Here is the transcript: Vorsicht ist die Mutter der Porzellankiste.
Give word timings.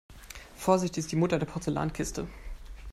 Vorsicht 0.55 0.97
ist 0.97 1.11
die 1.11 1.15
Mutter 1.15 1.37
der 1.37 1.45
Porzellankiste. 1.45 2.27